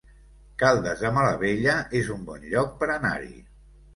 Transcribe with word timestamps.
Caldes 0.61 1.03
de 1.07 1.11
Malavella 1.17 1.75
es 2.01 2.09
un 2.15 2.25
bon 2.31 2.47
lloc 2.55 2.71
per 2.79 2.89
anar-hi 2.97 3.31